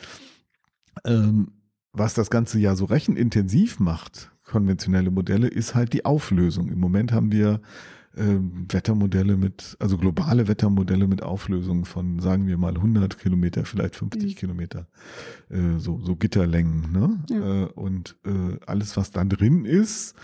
[1.04, 1.52] ähm,
[1.92, 6.70] was das Ganze ja so rechenintensiv macht, konventionelle Modelle, ist halt die Auflösung.
[6.70, 7.62] Im Moment haben wir
[8.18, 14.36] Wettermodelle mit, also globale Wettermodelle mit Auflösung von, sagen wir mal, 100 Kilometer, vielleicht 50
[14.36, 14.40] Mhm.
[14.40, 14.88] Kilometer,
[15.50, 16.92] äh, so, so Gitterlängen.
[16.92, 17.24] Ne?
[17.30, 17.64] Ja.
[17.64, 20.16] Äh, und äh, alles, was da drin ist,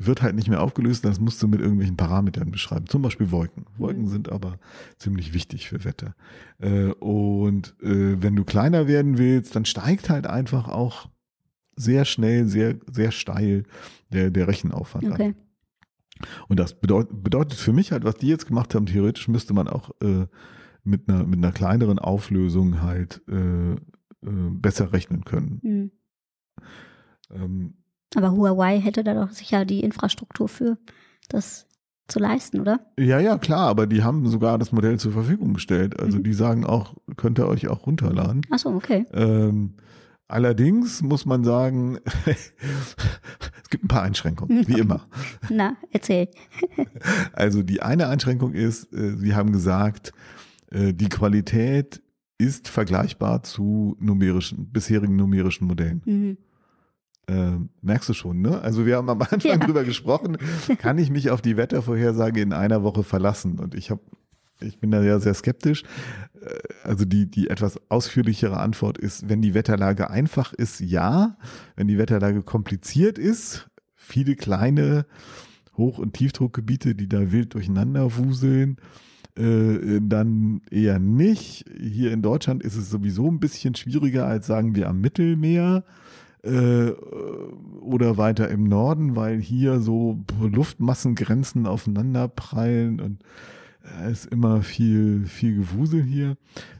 [0.00, 1.04] wird halt nicht mehr aufgelöst.
[1.04, 2.86] Das musst du mit irgendwelchen Parametern beschreiben.
[2.86, 3.66] Zum Beispiel Wolken.
[3.78, 4.08] Wolken Mhm.
[4.08, 4.58] sind aber
[4.96, 6.14] ziemlich wichtig für Wetter.
[6.60, 11.08] Äh, und äh, wenn du kleiner werden willst, dann steigt halt einfach auch
[11.76, 13.64] sehr schnell, sehr, sehr steil
[14.12, 15.34] der, der Rechenaufwand an.
[16.48, 19.68] Und das bedeutet, bedeutet für mich halt, was die jetzt gemacht haben, theoretisch müsste man
[19.68, 20.26] auch äh,
[20.84, 23.76] mit, einer, mit einer kleineren Auflösung halt äh, äh,
[24.22, 25.60] besser rechnen können.
[25.62, 25.90] Hm.
[27.30, 27.74] Ähm,
[28.14, 30.78] Aber Huawei hätte da doch sicher die Infrastruktur für,
[31.28, 31.66] das
[32.08, 32.80] zu leisten, oder?
[32.98, 36.00] ja, ja, klar, aber die haben sogar das Modell zur Verfügung gestellt.
[36.00, 36.22] Also Mhm.
[36.22, 38.40] die sagen auch, könnt ihr euch auch runterladen.
[38.50, 39.04] Achso, okay.
[39.12, 39.74] Ähm,
[40.28, 45.06] allerdings muss man sagen, es gibt ein paar Einschränkungen, wie immer.
[45.50, 46.28] Na, erzähl.
[47.32, 50.12] Also die eine Einschränkung ist, äh, Sie haben gesagt,
[50.70, 52.02] äh, die Qualität
[52.38, 56.02] ist vergleichbar zu numerischen, bisherigen numerischen Modellen.
[56.04, 56.36] Mhm.
[57.26, 58.60] Äh, merkst du schon, ne?
[58.60, 59.56] Also wir haben am Anfang Ja.
[59.58, 60.38] drüber gesprochen,
[60.78, 63.58] kann ich mich auf die Wettervorhersage in einer Woche verlassen?
[63.58, 64.00] Und ich habe
[64.60, 65.82] ich bin da ja sehr skeptisch.
[66.40, 71.36] Äh, Also die, die etwas ausführlichere Antwort ist, wenn die Wetterlage einfach ist, ja.
[71.76, 75.06] Wenn die Wetterlage kompliziert ist, viele kleine
[75.76, 78.78] Hoch- und Tiefdruckgebiete, die da wild durcheinander wuseln,
[79.36, 81.64] äh, dann eher nicht.
[81.78, 85.84] Hier in Deutschland ist es sowieso ein bisschen schwieriger als sagen wir am Mittelmeer
[86.42, 86.90] äh,
[87.80, 93.22] oder weiter im Norden, weil hier so Luftmassengrenzen aufeinander prallen und
[94.04, 96.36] es ist immer viel, viel Gewusel hier.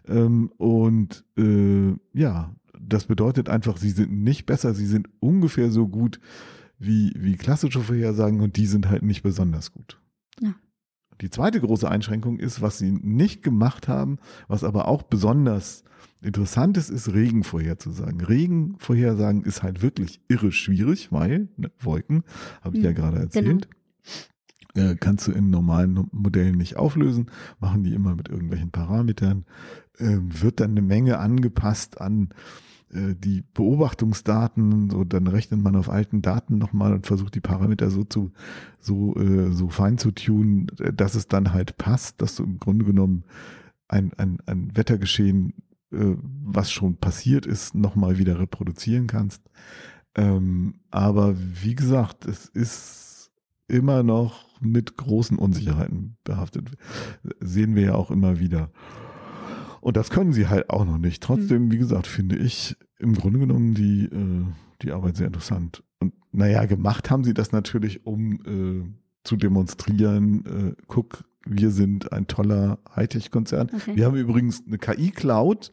[0.07, 5.89] Ähm, und äh, ja, das bedeutet einfach, sie sind nicht besser, sie sind ungefähr so
[5.89, 6.21] gut
[6.79, 10.01] wie, wie klassische Vorhersagen und die sind halt nicht besonders gut.
[10.41, 10.55] Ja.
[11.21, 15.85] Die zweite große Einschränkung ist, was sie nicht gemacht haben, was aber auch besonders
[16.23, 18.21] interessant ist, ist Regen vorherzusagen.
[18.21, 22.23] Regen vorhersagen ist halt wirklich irre schwierig, weil ne, Wolken,
[22.63, 23.69] habe ich ja hm, gerade erzählt.
[23.69, 23.78] Genau.
[24.75, 29.45] Äh, kannst du in normalen Modellen nicht auflösen, machen die immer mit irgendwelchen Parametern,
[29.99, 32.31] äh, wird dann eine Menge angepasst an
[32.93, 37.91] äh, die Beobachtungsdaten, so dann rechnet man auf alten Daten nochmal und versucht die Parameter
[37.91, 38.33] so zu
[38.79, 42.85] so äh, so fein zu tunen, dass es dann halt passt, dass du im Grunde
[42.85, 43.25] genommen
[43.89, 45.55] ein, ein, ein Wettergeschehen,
[45.93, 49.43] äh, was schon passiert ist, nochmal wieder reproduzieren kannst.
[50.15, 53.31] Ähm, aber wie gesagt, es ist
[53.67, 56.71] immer noch mit großen Unsicherheiten behaftet.
[57.41, 58.71] Sehen wir ja auch immer wieder.
[59.81, 61.23] Und das können sie halt auch noch nicht.
[61.23, 61.73] Trotzdem, mhm.
[61.73, 64.45] wie gesagt, finde ich im Grunde genommen die, äh,
[64.83, 65.83] die Arbeit sehr interessant.
[66.01, 68.85] Und naja, gemacht haben sie das natürlich, um äh,
[69.25, 73.71] zu demonstrieren, äh, guck, wir sind ein toller Hightech-Konzern.
[73.73, 73.97] Okay.
[73.97, 75.71] Wir haben übrigens eine KI-Cloud,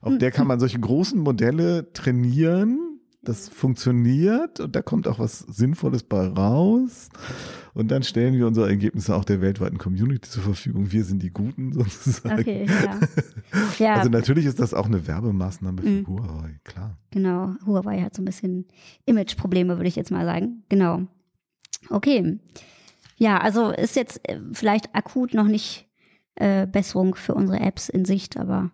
[0.00, 2.89] auf der kann man solche großen Modelle trainieren.
[3.22, 7.10] Das funktioniert und da kommt auch was Sinnvolles bei raus.
[7.74, 10.90] Und dann stellen wir unsere Ergebnisse auch der weltweiten Community zur Verfügung.
[10.90, 12.40] Wir sind die Guten sozusagen.
[12.40, 12.98] Okay, ja.
[13.78, 13.94] ja.
[13.96, 16.06] Also natürlich ist das auch eine Werbemaßnahme für mhm.
[16.06, 16.98] Huawei, klar.
[17.10, 18.66] Genau, Huawei hat so ein bisschen
[19.04, 20.64] Imageprobleme, würde ich jetzt mal sagen.
[20.68, 21.06] Genau.
[21.90, 22.38] Okay.
[23.16, 25.88] Ja, also ist jetzt äh, vielleicht akut noch nicht
[26.36, 28.70] äh, Besserung für unsere Apps in Sicht, aber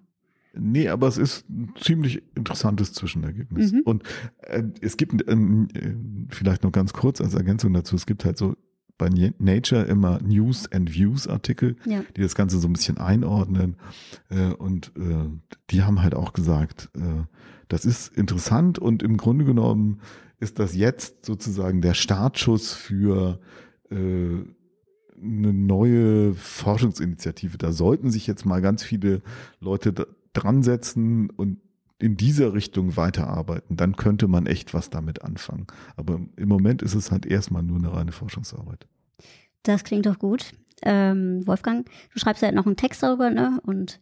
[0.59, 3.73] Nee, aber es ist ein ziemlich interessantes Zwischenergebnis.
[3.73, 3.83] Mhm.
[3.85, 4.03] Und
[4.43, 5.37] äh, es gibt äh,
[6.31, 8.57] vielleicht noch ganz kurz als Ergänzung dazu, es gibt halt so
[8.99, 12.03] bei Nature immer News and Views Artikel, ja.
[12.17, 13.77] die das Ganze so ein bisschen einordnen.
[14.31, 15.29] Äh, und äh,
[15.71, 17.25] die haben halt auch gesagt, äh,
[17.69, 20.01] das ist interessant und im Grunde genommen
[20.39, 23.41] ist das jetzt sozusagen der Startschuss für
[23.89, 27.57] eine neue Forschungsinitiative.
[27.57, 29.23] Da sollten sich jetzt mal ganz viele
[29.61, 29.95] Leute
[30.37, 31.61] dran setzen und
[31.99, 35.67] in dieser Richtung weiterarbeiten, dann könnte man echt was damit anfangen.
[35.97, 38.87] Aber im Moment ist es halt erstmal nur eine reine Forschungsarbeit.
[39.63, 40.53] Das klingt doch gut.
[40.83, 43.61] Ähm, Wolfgang, du schreibst ja noch einen Text darüber, ne?
[43.65, 44.01] Und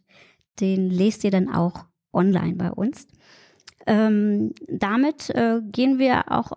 [0.59, 3.07] den lest ihr dann auch online bei uns.
[3.87, 6.51] Ähm, damit äh, gehen wir auch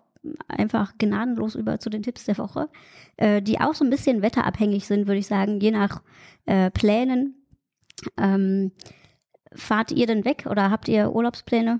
[0.47, 2.69] einfach gnadenlos über zu den Tipps der Woche,
[3.17, 6.01] äh, die auch so ein bisschen wetterabhängig sind, würde ich sagen, je nach
[6.45, 7.35] äh, Plänen.
[8.17, 8.71] Ähm,
[9.53, 11.79] Fahrt ihr denn weg oder habt ihr Urlaubspläne?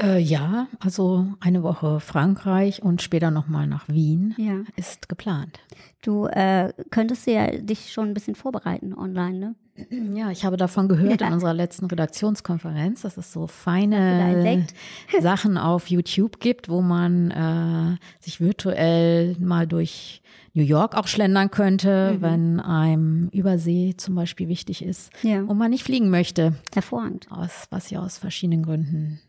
[0.00, 4.62] Äh, ja, also eine Woche Frankreich und später nochmal nach Wien ja.
[4.76, 5.60] ist geplant.
[6.02, 9.54] Du äh, könntest ja dich schon ein bisschen vorbereiten online, ne?
[10.14, 11.28] Ja, ich habe davon gehört ja.
[11.28, 14.66] in unserer letzten Redaktionskonferenz, dass es so feine
[15.20, 20.22] Sachen auf YouTube gibt, wo man äh, sich virtuell mal durch
[20.54, 22.22] New York auch schlendern könnte, mhm.
[22.22, 25.42] wenn einem Übersee zum Beispiel wichtig ist ja.
[25.42, 26.54] und man nicht fliegen möchte.
[26.74, 27.26] Hervorragend.
[27.30, 29.20] Aus, was ja aus verschiedenen Gründen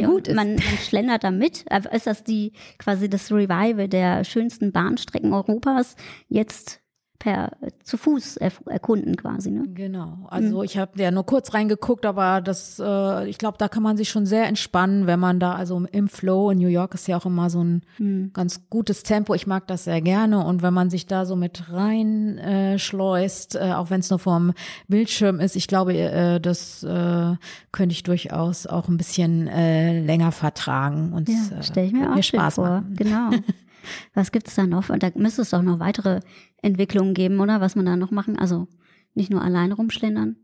[0.00, 0.28] ja, gut.
[0.28, 1.64] Man, man schlendert da mit.
[1.92, 5.96] Ist das die quasi das Revival der schönsten Bahnstrecken Europas?
[6.28, 6.80] Jetzt
[7.18, 7.52] per
[7.82, 9.50] zu Fuß erkunden quasi.
[9.50, 9.64] Ne?
[9.74, 10.26] Genau.
[10.28, 10.64] Also mhm.
[10.64, 14.08] ich habe ja nur kurz reingeguckt, aber das, äh, ich glaube, da kann man sich
[14.08, 17.26] schon sehr entspannen, wenn man da also im Flow in New York ist ja auch
[17.26, 18.30] immer so ein mhm.
[18.32, 19.34] ganz gutes Tempo.
[19.34, 23.56] Ich mag das sehr gerne und wenn man sich da so mit rein äh, schleust,
[23.56, 24.52] äh, auch wenn es nur vom
[24.88, 27.34] Bildschirm ist, ich glaube, äh, das äh,
[27.72, 32.16] könnte ich durchaus auch ein bisschen äh, länger vertragen und ja, stell ich mir, auch
[32.16, 32.66] mir Spaß vor.
[32.66, 32.94] Machen.
[32.96, 33.30] Genau.
[34.14, 34.88] Was gibt's da noch?
[34.90, 36.20] Und da müsste es doch noch weitere
[36.62, 37.60] Entwicklungen geben, oder?
[37.60, 38.38] Was man da noch machen?
[38.38, 38.68] Also
[39.14, 40.36] nicht nur alleine rumschlendern.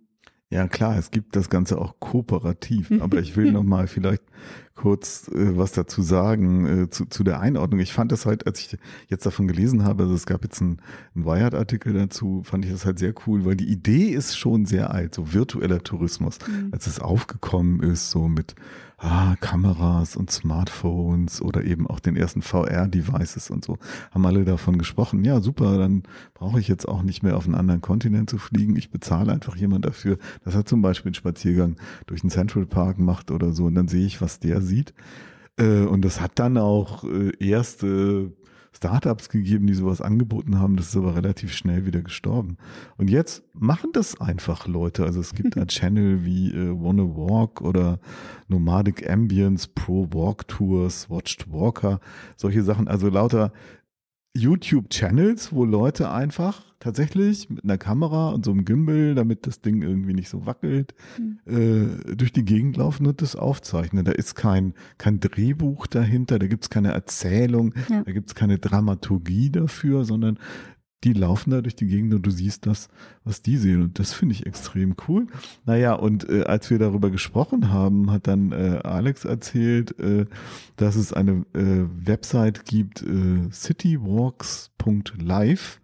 [0.52, 2.90] Ja, klar, es gibt das Ganze auch kooperativ.
[3.00, 4.22] Aber ich will noch mal vielleicht
[4.74, 7.80] kurz äh, was dazu sagen äh, zu, zu der Einordnung.
[7.80, 8.76] Ich fand das halt, als ich
[9.08, 10.82] jetzt davon gelesen habe, also es gab jetzt einen,
[11.14, 14.90] einen Wired-Artikel dazu, fand ich das halt sehr cool, weil die Idee ist schon sehr
[14.90, 16.68] alt, so virtueller Tourismus, mhm.
[16.70, 18.54] als es aufgekommen ist, so mit
[19.02, 23.78] ah, Kameras und Smartphones oder eben auch den ersten VR-Devices und so,
[24.12, 27.56] haben alle davon gesprochen, ja super, dann brauche ich jetzt auch nicht mehr auf einen
[27.56, 31.76] anderen Kontinent zu fliegen, ich bezahle einfach jemand dafür, dass er zum Beispiel einen Spaziergang
[32.06, 34.94] durch den Central Park macht oder so und dann sehe ich, was der sieht.
[35.58, 38.32] Äh, und das hat dann auch äh, erste
[38.74, 40.76] Startups gegeben, die sowas angeboten haben.
[40.76, 42.56] Das ist aber relativ schnell wieder gestorben.
[42.96, 45.04] Und jetzt machen das einfach Leute.
[45.04, 47.98] Also es gibt ein Channel wie äh, Wanna Walk oder
[48.48, 52.00] Nomadic Ambience, Pro Walk Tours, Watched Walker,
[52.36, 52.88] solche Sachen.
[52.88, 53.52] Also lauter
[54.34, 59.82] YouTube-Channels, wo Leute einfach tatsächlich mit einer Kamera und so einem Gimbal, damit das Ding
[59.82, 61.38] irgendwie nicht so wackelt, mhm.
[61.46, 64.04] äh, durch die Gegend laufen und das aufzeichnen.
[64.04, 68.02] Da ist kein, kein Drehbuch dahinter, da gibt's keine Erzählung, ja.
[68.02, 70.38] da gibt's keine Dramaturgie dafür, sondern
[71.04, 72.88] die laufen da durch die Gegend und du siehst das,
[73.24, 73.82] was die sehen.
[73.82, 75.26] Und das finde ich extrem cool.
[75.64, 80.26] Naja, und äh, als wir darüber gesprochen haben, hat dann äh, Alex erzählt, äh,
[80.76, 85.80] dass es eine äh, Website gibt, äh, citywalks.live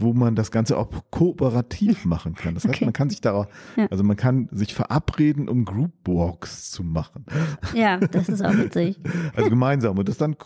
[0.00, 2.54] wo man das Ganze auch kooperativ machen kann.
[2.54, 2.84] Das heißt, okay.
[2.84, 3.86] man kann sich da, ja.
[3.90, 7.26] also man kann sich verabreden, um Group Walks zu machen.
[7.74, 9.00] Ja, das ist auch witzig.
[9.34, 10.36] Also gemeinsam und das dann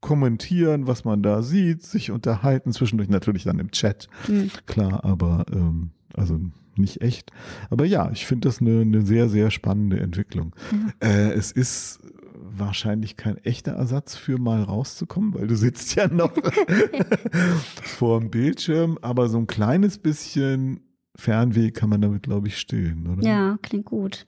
[0.00, 4.50] kommentieren, was man da sieht, sich unterhalten, zwischendurch natürlich dann im Chat, mhm.
[4.66, 6.40] klar, aber ähm, also
[6.76, 7.30] nicht echt.
[7.68, 10.54] Aber ja, ich finde das eine, eine sehr, sehr spannende Entwicklung.
[10.72, 10.92] Mhm.
[11.00, 12.00] Äh, es ist
[12.34, 16.32] wahrscheinlich kein echter Ersatz für mal rauszukommen, weil du sitzt ja noch
[17.82, 20.80] vor dem Bildschirm, aber so ein kleines bisschen
[21.16, 23.26] Fernweh kann man damit, glaube ich, stillen, oder?
[23.26, 24.26] Ja, klingt gut.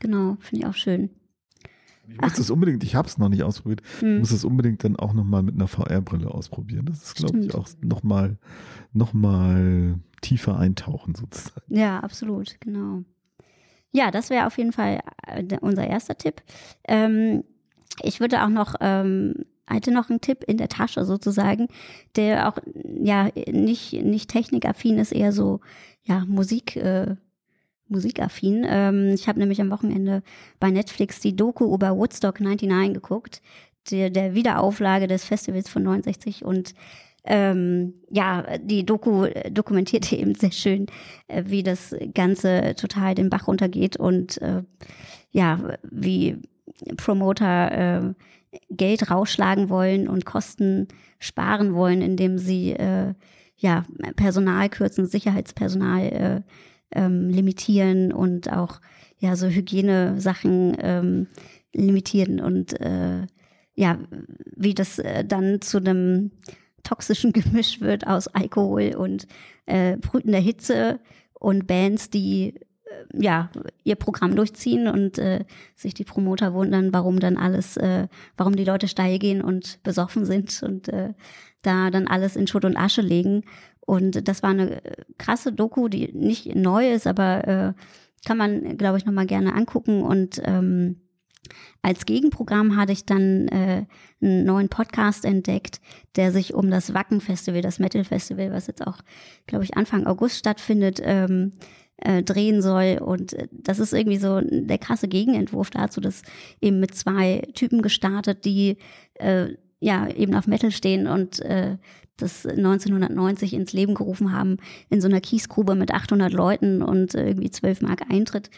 [0.00, 1.10] Genau, finde ich auch schön.
[2.12, 4.18] Ich muss das unbedingt, ich habe es noch nicht ausprobiert, hm.
[4.18, 6.86] muss es unbedingt dann auch nochmal mit einer VR-Brille ausprobieren.
[6.86, 8.36] Das ist, glaube ich, auch nochmal
[8.92, 11.74] noch mal tiefer eintauchen sozusagen.
[11.74, 13.04] Ja, absolut, genau.
[13.92, 16.42] Ja, das wäre auf jeden Fall äh, unser erster Tipp.
[16.86, 17.42] Ähm,
[18.02, 19.34] ich würde auch noch, ähm,
[19.66, 21.68] hatte noch einen Tipp in der Tasche sozusagen,
[22.16, 25.60] der auch ja nicht, nicht technikaffin ist, eher so
[26.02, 26.76] ja Musik.
[26.76, 27.16] Äh,
[27.90, 28.64] musikaffin.
[28.68, 30.22] Ähm, ich habe nämlich am Wochenende
[30.58, 33.42] bei Netflix die Doku über Woodstock 99 geguckt,
[33.90, 36.74] der, der Wiederauflage des Festivals von 69 und
[37.24, 40.86] ähm, ja, die Doku dokumentierte eben sehr schön,
[41.28, 44.62] äh, wie das Ganze total den Bach runtergeht und äh,
[45.30, 46.38] ja, wie
[46.96, 48.14] Promoter äh,
[48.70, 53.14] Geld rausschlagen wollen und Kosten sparen wollen, indem sie äh,
[53.56, 53.84] ja
[54.16, 56.40] Personal kürzen, Sicherheitspersonal äh,
[56.92, 58.80] ähm, limitieren und auch
[59.18, 61.26] ja so Hygienesachen ähm,
[61.72, 63.26] limitieren und äh,
[63.74, 63.98] ja,
[64.56, 66.32] wie das äh, dann zu einem
[66.82, 69.26] toxischen Gemisch wird aus Alkohol und
[69.66, 71.00] äh, brütender Hitze
[71.32, 73.50] und Bands, die äh, ja
[73.84, 75.44] ihr Programm durchziehen und äh,
[75.76, 80.24] sich die Promoter wundern, warum dann alles, äh, warum die Leute steil gehen und besoffen
[80.24, 81.14] sind und äh,
[81.62, 83.44] da dann alles in Schutt und Asche legen.
[83.90, 84.80] Und das war eine
[85.18, 87.72] krasse Doku, die nicht neu ist, aber äh,
[88.24, 91.00] kann man, glaube ich, nochmal gerne angucken und ähm,
[91.82, 93.86] als Gegenprogramm hatte ich dann äh,
[94.22, 95.80] einen neuen Podcast entdeckt,
[96.14, 98.98] der sich um das Wacken Festival, das Metal Festival, was jetzt auch,
[99.48, 101.50] glaube ich, Anfang August stattfindet, ähm,
[101.96, 103.00] äh, drehen soll.
[103.04, 106.22] Und äh, das ist irgendwie so der krasse Gegenentwurf dazu, dass
[106.60, 108.76] eben mit zwei Typen gestartet, die
[109.14, 109.48] äh,
[109.80, 111.76] ja eben auf Metal stehen und äh,
[112.20, 117.28] das 1990 ins Leben gerufen haben in so einer Kiesgrube mit 800 Leuten und äh,
[117.28, 118.50] irgendwie 12 Mark Eintritt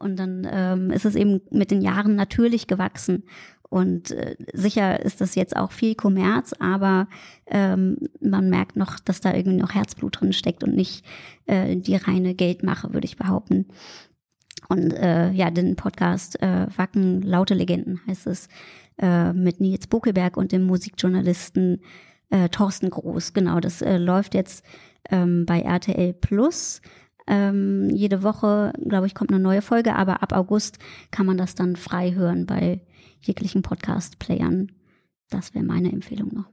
[0.00, 3.24] und dann ähm, ist es eben mit den Jahren natürlich gewachsen.
[3.68, 7.06] Und äh, sicher ist das jetzt auch viel Kommerz, aber
[7.46, 11.04] ähm, man merkt noch, dass da irgendwie noch Herzblut drin steckt und nicht
[11.46, 13.66] äh, die reine Geldmache, würde ich behaupten.
[14.68, 18.48] Und äh, ja, den Podcast äh, Wacken Laute Legenden heißt es
[18.98, 21.80] äh, mit Nils Buckelberg und dem Musikjournalisten
[22.30, 23.32] äh, Thorsten Groß.
[23.32, 24.64] Genau, das äh, läuft jetzt
[25.10, 26.80] ähm, bei RTL Plus.
[27.26, 30.78] Ähm, jede Woche, glaube ich, kommt eine neue Folge, aber ab August
[31.10, 32.80] kann man das dann frei hören bei
[33.20, 34.72] jeglichen Podcast-Playern.
[35.28, 36.48] Das wäre meine Empfehlung noch.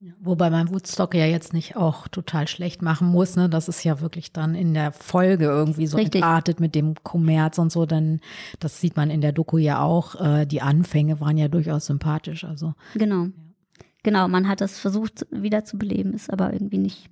[0.00, 3.48] Ja, wobei man Woodstock ja jetzt nicht auch total schlecht machen muss, ne?
[3.48, 6.22] Das ist ja wirklich dann in der Folge irgendwie so Richtig.
[6.22, 8.20] entartet mit dem Kommerz und so, denn
[8.60, 10.14] das sieht man in der Doku ja auch.
[10.20, 12.74] Äh, die Anfänge waren ja durchaus sympathisch, also.
[12.94, 13.24] Genau.
[13.24, 13.47] Ja.
[14.02, 17.10] Genau, man hat das versucht wieder zu beleben, ist aber irgendwie nicht,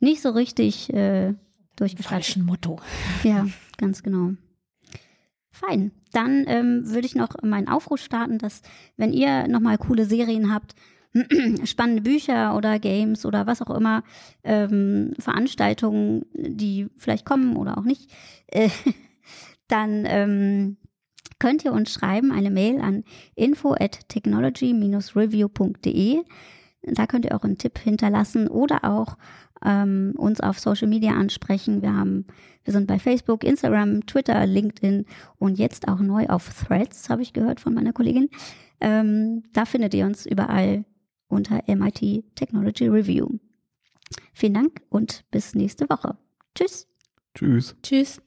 [0.00, 1.34] nicht so richtig äh,
[1.76, 2.24] durchgestartet.
[2.26, 2.80] Falschen Motto.
[3.22, 3.46] Ja,
[3.78, 4.32] ganz genau.
[5.50, 5.92] Fein.
[6.12, 8.62] Dann ähm, würde ich noch meinen Aufruf starten, dass
[8.96, 10.74] wenn ihr nochmal coole Serien habt,
[11.64, 14.02] spannende Bücher oder Games oder was auch immer,
[14.42, 18.10] ähm, Veranstaltungen, die vielleicht kommen oder auch nicht,
[18.48, 18.68] äh,
[19.68, 20.76] dann ähm,
[21.44, 23.04] könnt ihr uns schreiben, eine Mail an
[23.34, 26.22] info at technology-review.de.
[26.84, 29.18] Da könnt ihr auch einen Tipp hinterlassen oder auch
[29.62, 31.82] ähm, uns auf Social Media ansprechen.
[31.82, 32.24] Wir haben,
[32.64, 35.04] wir sind bei Facebook, Instagram, Twitter, LinkedIn
[35.36, 38.30] und jetzt auch neu auf Threads, habe ich gehört von meiner Kollegin.
[38.80, 40.86] Ähm, da findet ihr uns überall
[41.28, 43.28] unter MIT Technology Review.
[44.32, 46.16] Vielen Dank und bis nächste Woche.
[46.54, 46.88] Tschüss.
[47.34, 47.76] Tschüss.
[47.82, 48.22] Tschüss.